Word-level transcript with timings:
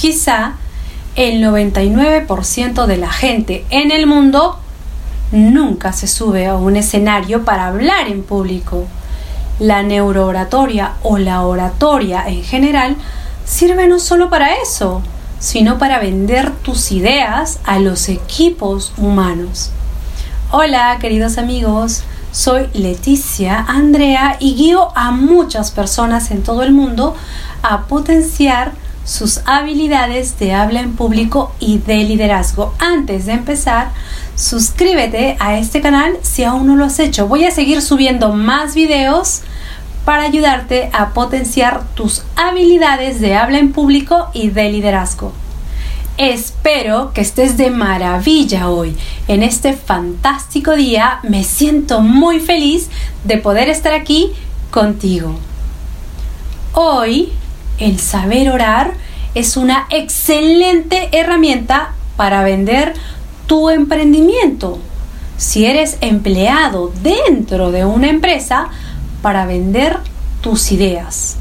Quizá 0.00 0.54
el 1.14 1.44
99% 1.44 2.86
de 2.86 2.96
la 2.96 3.10
gente 3.10 3.66
en 3.68 3.90
el 3.90 4.06
mundo 4.06 4.58
nunca 5.30 5.92
se 5.92 6.06
sube 6.06 6.46
a 6.46 6.56
un 6.56 6.76
escenario 6.76 7.44
para 7.44 7.66
hablar 7.66 8.08
en 8.08 8.22
público. 8.22 8.86
La 9.58 9.82
neurooratoria 9.82 10.94
o 11.02 11.18
la 11.18 11.42
oratoria 11.42 12.26
en 12.26 12.42
general 12.42 12.96
sirve 13.44 13.88
no 13.88 13.98
solo 13.98 14.30
para 14.30 14.54
eso, 14.54 15.02
sino 15.38 15.76
para 15.76 15.98
vender 15.98 16.50
tus 16.50 16.92
ideas 16.92 17.58
a 17.64 17.78
los 17.78 18.08
equipos 18.08 18.94
humanos. 18.96 19.70
Hola 20.50 20.96
queridos 20.98 21.36
amigos, 21.36 22.04
soy 22.32 22.68
Leticia 22.72 23.66
Andrea 23.68 24.38
y 24.40 24.54
guío 24.54 24.96
a 24.96 25.10
muchas 25.10 25.70
personas 25.70 26.30
en 26.30 26.42
todo 26.42 26.62
el 26.62 26.72
mundo 26.72 27.14
a 27.62 27.82
potenciar 27.82 28.72
sus 29.04 29.40
habilidades 29.46 30.38
de 30.38 30.52
habla 30.52 30.80
en 30.80 30.94
público 30.94 31.52
y 31.58 31.78
de 31.78 31.96
liderazgo. 32.04 32.74
Antes 32.78 33.26
de 33.26 33.32
empezar, 33.32 33.90
suscríbete 34.36 35.36
a 35.40 35.58
este 35.58 35.80
canal 35.80 36.16
si 36.22 36.44
aún 36.44 36.66
no 36.66 36.76
lo 36.76 36.84
has 36.84 36.98
hecho. 36.98 37.26
Voy 37.26 37.44
a 37.44 37.50
seguir 37.50 37.82
subiendo 37.82 38.32
más 38.32 38.74
videos 38.74 39.42
para 40.04 40.24
ayudarte 40.24 40.90
a 40.92 41.10
potenciar 41.10 41.84
tus 41.94 42.22
habilidades 42.36 43.20
de 43.20 43.36
habla 43.36 43.58
en 43.58 43.72
público 43.72 44.28
y 44.32 44.50
de 44.50 44.70
liderazgo. 44.70 45.32
Espero 46.16 47.12
que 47.14 47.22
estés 47.22 47.56
de 47.56 47.70
maravilla 47.70 48.68
hoy. 48.68 48.96
En 49.26 49.42
este 49.42 49.72
fantástico 49.72 50.74
día 50.76 51.20
me 51.22 51.44
siento 51.44 52.00
muy 52.00 52.40
feliz 52.40 52.90
de 53.24 53.38
poder 53.38 53.68
estar 53.68 53.94
aquí 53.94 54.32
contigo. 54.70 55.34
Hoy 56.74 57.32
el 57.80 57.98
saber 57.98 58.50
orar 58.50 58.92
es 59.34 59.56
una 59.56 59.86
excelente 59.90 61.08
herramienta 61.12 61.94
para 62.16 62.44
vender 62.44 62.94
tu 63.46 63.70
emprendimiento. 63.70 64.78
Si 65.36 65.66
eres 65.66 65.96
empleado 66.00 66.92
dentro 67.02 67.72
de 67.72 67.84
una 67.84 68.08
empresa, 68.08 68.68
para 69.22 69.46
vender 69.46 69.98
tus 70.40 70.72
ideas. 70.72 71.36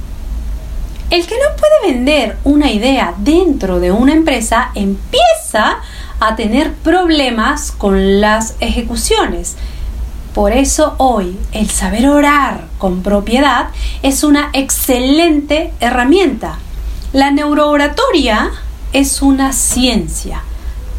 El 1.09 1.25
que 1.25 1.35
no 1.35 1.55
puede 1.57 1.93
vender 1.93 2.37
una 2.43 2.71
idea 2.71 3.13
dentro 3.17 3.79
de 3.79 3.91
una 3.91 4.13
empresa 4.13 4.71
empieza 4.75 5.77
a 6.19 6.35
tener 6.35 6.73
problemas 6.73 7.71
con 7.71 8.21
las 8.21 8.55
ejecuciones. 8.59 9.55
Por 10.33 10.51
eso 10.51 10.95
hoy 10.97 11.37
el 11.51 11.69
saber 11.69 12.07
orar 12.07 12.67
con 12.77 13.01
propiedad 13.01 13.69
es 14.03 14.23
una 14.23 14.51
excelente 14.53 15.73
herramienta. 15.79 16.59
La 17.13 17.31
neurooratoria 17.31 18.51
es 18.93 19.21
una 19.21 19.53
ciencia 19.53 20.43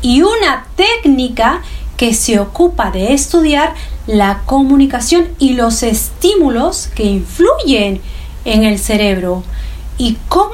y 0.03 0.23
una 0.23 0.67
técnica 0.75 1.62
que 1.97 2.14
se 2.14 2.41
ocupa 2.41 2.91
de 2.91 3.12
estudiar 3.12 3.75
la 4.06 4.41
comunicación 4.47 5.28
y 5.39 5.53
los 5.53 5.83
estímulos 5.83 6.89
que 6.95 7.05
influyen 7.05 8.01
en 8.45 8.64
el 8.64 8.78
cerebro 8.78 9.45
y 9.98 10.17
cómo 10.28 10.51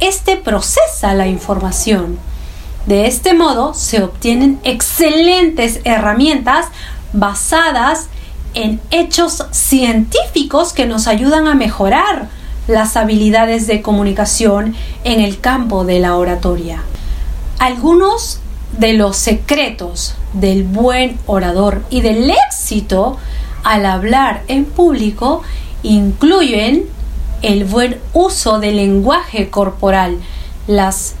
éste 0.00 0.36
procesa 0.36 1.12
la 1.14 1.26
información. 1.26 2.18
De 2.86 3.06
este 3.06 3.34
modo 3.34 3.74
se 3.74 4.02
obtienen 4.02 4.60
excelentes 4.62 5.80
herramientas 5.84 6.66
basadas 7.12 8.08
en 8.54 8.80
hechos 8.90 9.44
científicos 9.50 10.72
que 10.72 10.86
nos 10.86 11.06
ayudan 11.06 11.46
a 11.46 11.54
mejorar 11.54 12.28
las 12.66 12.96
habilidades 12.96 13.66
de 13.66 13.82
comunicación 13.82 14.74
en 15.04 15.20
el 15.20 15.40
campo 15.40 15.84
de 15.84 15.98
la 15.98 16.16
oratoria. 16.16 16.82
Algunos 17.58 18.40
de 18.78 18.94
los 18.94 19.16
secretos 19.16 20.14
del 20.32 20.64
buen 20.64 21.18
orador 21.26 21.82
y 21.90 22.00
del 22.00 22.30
éxito 22.30 23.18
al 23.62 23.86
hablar 23.86 24.42
en 24.48 24.64
público 24.64 25.42
incluyen 25.82 26.84
el 27.42 27.64
buen 27.64 27.98
uso 28.12 28.58
del 28.58 28.76
lenguaje 28.76 29.50
corporal, 29.50 30.18
las 30.66 31.14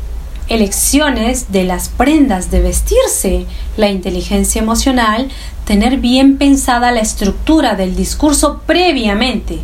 elecciones 0.48 1.50
de 1.52 1.64
las 1.64 1.88
prendas 1.88 2.50
de 2.50 2.60
vestirse, 2.60 3.46
la 3.76 3.88
inteligencia 3.88 4.60
emocional, 4.60 5.28
tener 5.64 5.98
bien 5.98 6.36
pensada 6.36 6.90
la 6.92 7.00
estructura 7.00 7.74
del 7.74 7.96
discurso 7.96 8.60
previamente, 8.66 9.58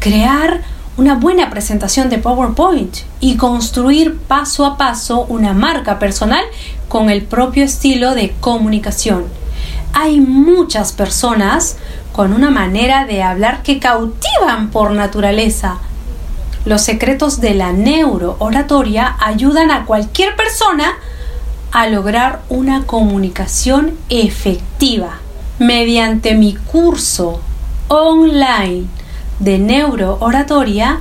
crear 0.00 0.62
una 0.96 1.14
buena 1.14 1.50
presentación 1.50 2.08
de 2.08 2.18
PowerPoint 2.18 2.96
y 3.20 3.36
construir 3.36 4.16
paso 4.16 4.64
a 4.64 4.76
paso 4.78 5.26
una 5.28 5.52
marca 5.52 5.98
personal 5.98 6.42
con 6.88 7.10
el 7.10 7.22
propio 7.22 7.64
estilo 7.64 8.14
de 8.14 8.34
comunicación. 8.40 9.26
Hay 9.92 10.20
muchas 10.20 10.92
personas 10.92 11.76
con 12.12 12.32
una 12.32 12.50
manera 12.50 13.04
de 13.04 13.22
hablar 13.22 13.62
que 13.62 13.78
cautivan 13.78 14.70
por 14.70 14.92
naturaleza. 14.92 15.78
Los 16.66 16.82
secretos 16.82 17.40
de 17.40 17.54
la 17.54 17.72
neurooratoria 17.72 19.16
ayudan 19.20 19.70
a 19.70 19.84
cualquier 19.86 20.34
persona 20.34 20.94
a 21.70 21.86
lograr 21.86 22.42
una 22.48 22.86
comunicación 22.86 23.96
efectiva. 24.08 25.20
Mediante 25.60 26.34
mi 26.34 26.56
curso 26.56 27.40
online 27.86 28.86
de 29.38 29.60
neurooratoria 29.60 30.98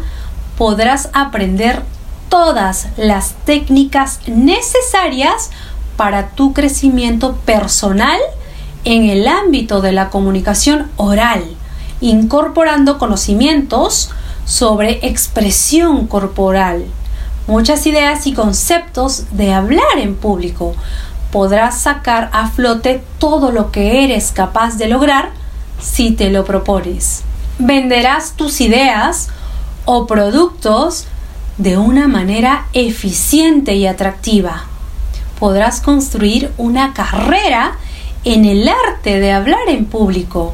podrás 0.55 1.09
aprender 1.13 1.81
todas 2.29 2.89
las 2.95 3.33
técnicas 3.45 4.19
necesarias 4.27 5.49
para 5.97 6.29
tu 6.29 6.53
crecimiento 6.53 7.37
personal 7.37 8.19
en 8.83 9.09
el 9.09 9.27
ámbito 9.27 9.81
de 9.81 9.93
la 9.93 10.11
comunicación 10.11 10.91
oral, 10.97 11.43
incorporando 12.01 12.99
conocimientos 12.99 14.11
sobre 14.45 15.05
expresión 15.05 16.07
corporal, 16.07 16.85
muchas 17.47 17.85
ideas 17.87 18.27
y 18.27 18.33
conceptos 18.33 19.25
de 19.31 19.53
hablar 19.53 19.97
en 19.97 20.15
público. 20.15 20.75
Podrás 21.31 21.81
sacar 21.81 22.29
a 22.31 22.49
flote 22.49 23.03
todo 23.19 23.51
lo 23.51 23.71
que 23.71 24.03
eres 24.05 24.31
capaz 24.31 24.77
de 24.77 24.87
lograr 24.87 25.31
si 25.79 26.11
te 26.11 26.29
lo 26.29 26.45
propones 26.45 27.23
venderás 27.57 28.33
tus 28.35 28.59
ideas 28.61 29.29
o 29.85 30.07
productos 30.07 31.05
de 31.57 31.77
una 31.77 32.07
manera 32.07 32.67
eficiente 32.73 33.75
y 33.75 33.87
atractiva. 33.87 34.65
Podrás 35.39 35.79
construir 35.79 36.51
una 36.57 36.93
carrera 36.93 37.77
en 38.23 38.45
el 38.45 38.67
arte 38.67 39.19
de 39.19 39.31
hablar 39.31 39.69
en 39.69 39.85
público. 39.85 40.53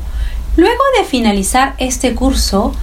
Luego 0.58 0.84
de 0.98 1.06
finalizar 1.06 1.76
este 1.78 2.14
curso, 2.14 2.74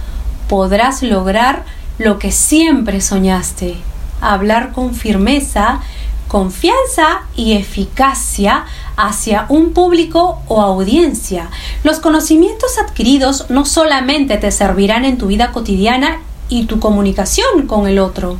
podrás 0.49 1.03
lograr 1.03 1.63
lo 1.99 2.19
que 2.19 2.31
siempre 2.31 2.99
soñaste, 2.99 3.77
hablar 4.19 4.73
con 4.73 4.95
firmeza, 4.95 5.79
confianza 6.27 7.21
y 7.35 7.53
eficacia 7.53 8.65
hacia 8.97 9.45
un 9.49 9.73
público 9.73 10.41
o 10.47 10.61
audiencia. 10.61 11.49
Los 11.83 11.99
conocimientos 11.99 12.77
adquiridos 12.77 13.49
no 13.49 13.65
solamente 13.65 14.37
te 14.37 14.51
servirán 14.51 15.05
en 15.05 15.17
tu 15.17 15.27
vida 15.27 15.51
cotidiana 15.51 16.19
y 16.49 16.65
tu 16.65 16.79
comunicación 16.79 17.67
con 17.67 17.87
el 17.87 17.99
otro. 17.99 18.37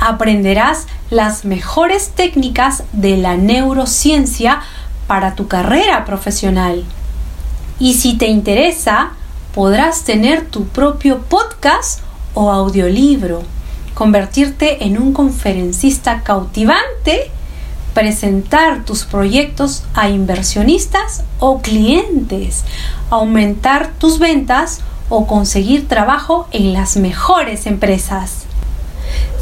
Aprenderás 0.00 0.86
las 1.08 1.44
mejores 1.44 2.10
técnicas 2.10 2.82
de 2.92 3.16
la 3.16 3.36
neurociencia 3.36 4.60
para 5.06 5.36
tu 5.36 5.46
carrera 5.46 6.04
profesional. 6.04 6.84
Y 7.78 7.94
si 7.94 8.14
te 8.14 8.26
interesa, 8.26 9.12
podrás 9.56 10.04
tener 10.04 10.44
tu 10.44 10.66
propio 10.66 11.20
podcast 11.22 12.00
o 12.34 12.52
audiolibro 12.52 13.42
convertirte 13.94 14.84
en 14.84 14.98
un 14.98 15.14
conferencista 15.14 16.20
cautivante, 16.22 17.30
presentar 17.94 18.84
tus 18.84 19.04
proyectos 19.04 19.84
a 19.94 20.10
inversionistas 20.10 21.24
o 21.38 21.62
clientes, 21.62 22.66
aumentar 23.08 23.92
tus 23.98 24.18
ventas 24.18 24.80
o 25.08 25.26
conseguir 25.26 25.88
trabajo 25.88 26.48
en 26.50 26.74
las 26.74 26.98
mejores 26.98 27.64
empresas. 27.64 28.44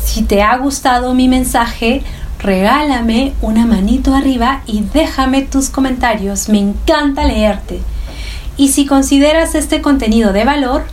Si 0.01 0.23
te 0.23 0.45
ha 0.45 0.57
gustado 0.59 1.13
mi 1.15 1.27
mensaje, 1.27 2.05
regálame 2.39 3.33
una 3.43 3.67
manito 3.67 4.15
arriba 4.15 4.63
y 4.65 4.83
déjame 4.83 5.43
tus 5.43 5.71
comentarios. 5.71 6.49
Me 6.49 6.61
encanta 6.61 7.25
leerte. 7.25 7.81
Y 8.57 8.69
si 8.69 8.87
consideras 8.87 9.55
este 9.55 9.83
contenido 9.83 10.33
de 10.33 10.45
valor, 10.45 10.85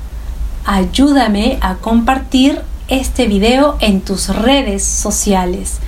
ayúdame 0.66 1.58
a 1.62 1.76
compartir 1.76 2.60
este 2.88 3.28
video 3.28 3.78
en 3.80 4.02
tus 4.02 4.30
redes 4.30 4.84
sociales. 4.84 5.80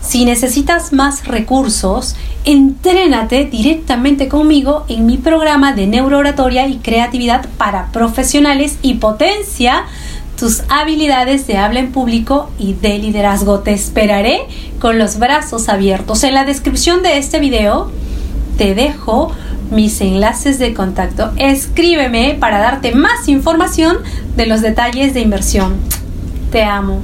Si 0.00 0.24
necesitas 0.26 0.92
más 0.92 1.26
recursos, 1.26 2.14
entrénate 2.44 3.46
directamente 3.46 4.28
conmigo 4.28 4.84
en 4.88 5.06
mi 5.06 5.16
programa 5.16 5.72
de 5.72 5.86
neurooratoria 5.86 6.68
y 6.68 6.76
creatividad 6.76 7.48
para 7.56 7.90
profesionales 7.90 8.76
y 8.82 8.94
potencia 8.94 9.84
tus 10.38 10.62
habilidades 10.68 11.46
de 11.46 11.56
habla 11.56 11.80
en 11.80 11.90
público 11.90 12.50
y 12.58 12.74
de 12.74 12.98
liderazgo. 12.98 13.60
Te 13.60 13.72
esperaré 13.72 14.40
con 14.78 14.98
los 14.98 15.18
brazos 15.18 15.70
abiertos. 15.70 16.22
En 16.24 16.34
la 16.34 16.44
descripción 16.44 17.02
de 17.02 17.16
este 17.16 17.38
video 17.38 17.90
te 18.58 18.74
dejo 18.74 19.32
mis 19.74 20.00
enlaces 20.00 20.58
de 20.58 20.72
contacto. 20.74 21.32
Escríbeme 21.36 22.36
para 22.38 22.58
darte 22.58 22.94
más 22.94 23.28
información 23.28 23.98
de 24.36 24.46
los 24.46 24.62
detalles 24.62 25.14
de 25.14 25.20
inversión. 25.20 25.76
Te 26.50 26.62
amo. 26.62 27.02